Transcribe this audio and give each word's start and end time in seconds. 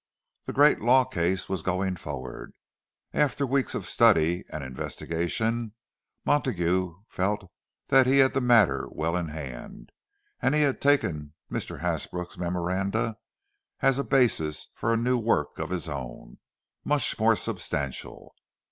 The 0.45 0.53
great 0.53 0.79
law 0.81 1.03
case 1.05 1.47
was 1.47 1.61
going 1.61 1.95
forward. 1.95 2.53
After 3.13 3.45
weeks 3.45 3.75
of 3.75 3.85
study 3.85 4.43
and 4.49 4.63
investigation, 4.63 5.73
Montague 6.25 6.97
felt 7.07 7.51
that 7.89 8.07
he 8.07 8.17
had 8.17 8.33
the 8.33 8.41
matter 8.41 8.87
well 8.89 9.15
in 9.15 9.27
hand; 9.27 9.91
and 10.41 10.55
he 10.55 10.63
had 10.63 10.81
taken 10.81 11.35
Mr. 11.51 11.81
Hasbrook's 11.81 12.35
memoranda 12.39 13.17
as 13.81 13.99
a 13.99 14.03
basis 14.03 14.69
for 14.73 14.91
a 14.91 14.97
new 14.97 15.19
work 15.19 15.59
of 15.59 15.69
his 15.69 15.87
own, 15.87 16.39
much 16.83 17.19
more 17.19 17.35
substantial. 17.35 18.33